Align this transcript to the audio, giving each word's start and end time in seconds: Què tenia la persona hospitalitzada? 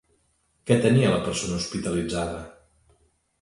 Què 0.71 0.77
tenia 0.85 1.11
la 1.15 1.19
persona 1.27 1.59
hospitalitzada? 1.65 2.41